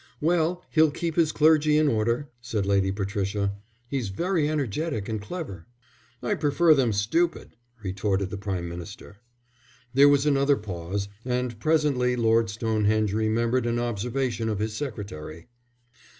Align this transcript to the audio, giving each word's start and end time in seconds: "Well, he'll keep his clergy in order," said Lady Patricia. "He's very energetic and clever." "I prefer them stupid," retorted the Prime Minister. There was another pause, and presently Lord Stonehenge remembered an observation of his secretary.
"Well, 0.19 0.65
he'll 0.71 0.89
keep 0.89 1.15
his 1.15 1.31
clergy 1.31 1.77
in 1.77 1.87
order," 1.87 2.27
said 2.41 2.65
Lady 2.65 2.91
Patricia. 2.91 3.53
"He's 3.87 4.09
very 4.09 4.49
energetic 4.49 5.07
and 5.07 5.21
clever." 5.21 5.67
"I 6.23 6.33
prefer 6.33 6.73
them 6.73 6.91
stupid," 6.91 7.51
retorted 7.83 8.31
the 8.31 8.37
Prime 8.37 8.67
Minister. 8.67 9.17
There 9.93 10.09
was 10.09 10.25
another 10.25 10.57
pause, 10.57 11.07
and 11.23 11.59
presently 11.59 12.15
Lord 12.15 12.49
Stonehenge 12.49 13.13
remembered 13.13 13.67
an 13.67 13.77
observation 13.77 14.49
of 14.49 14.57
his 14.57 14.73
secretary. 14.75 15.49